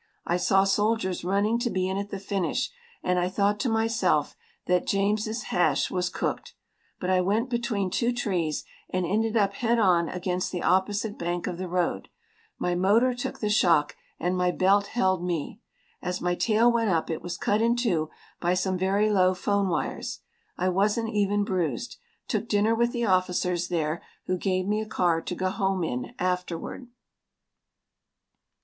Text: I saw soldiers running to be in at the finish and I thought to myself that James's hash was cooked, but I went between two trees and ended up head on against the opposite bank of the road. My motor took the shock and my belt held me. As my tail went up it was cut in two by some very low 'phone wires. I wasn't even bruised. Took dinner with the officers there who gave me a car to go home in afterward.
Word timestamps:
I 0.25 0.37
saw 0.37 0.63
soldiers 0.63 1.23
running 1.23 1.59
to 1.59 1.69
be 1.69 1.87
in 1.87 1.95
at 1.95 2.09
the 2.09 2.17
finish 2.17 2.71
and 3.03 3.19
I 3.19 3.29
thought 3.29 3.59
to 3.59 3.69
myself 3.69 4.35
that 4.65 4.87
James's 4.87 5.43
hash 5.49 5.91
was 5.91 6.09
cooked, 6.09 6.55
but 6.99 7.11
I 7.11 7.21
went 7.21 7.51
between 7.51 7.91
two 7.91 8.11
trees 8.11 8.63
and 8.89 9.05
ended 9.05 9.37
up 9.37 9.53
head 9.53 9.77
on 9.77 10.09
against 10.09 10.51
the 10.51 10.63
opposite 10.63 11.19
bank 11.19 11.45
of 11.45 11.59
the 11.59 11.67
road. 11.67 12.09
My 12.57 12.73
motor 12.73 13.13
took 13.13 13.41
the 13.41 13.49
shock 13.51 13.95
and 14.19 14.35
my 14.35 14.49
belt 14.49 14.87
held 14.87 15.23
me. 15.23 15.61
As 16.01 16.19
my 16.19 16.33
tail 16.33 16.71
went 16.71 16.89
up 16.89 17.11
it 17.11 17.21
was 17.21 17.37
cut 17.37 17.61
in 17.61 17.75
two 17.75 18.09
by 18.39 18.55
some 18.55 18.79
very 18.79 19.07
low 19.11 19.35
'phone 19.35 19.69
wires. 19.69 20.21
I 20.57 20.69
wasn't 20.69 21.09
even 21.13 21.43
bruised. 21.43 21.97
Took 22.27 22.47
dinner 22.47 22.73
with 22.73 22.91
the 22.91 23.05
officers 23.05 23.67
there 23.67 24.01
who 24.25 24.35
gave 24.39 24.65
me 24.65 24.81
a 24.81 24.87
car 24.89 25.21
to 25.21 25.35
go 25.35 25.51
home 25.51 25.83
in 25.83 26.15
afterward. 26.17 26.87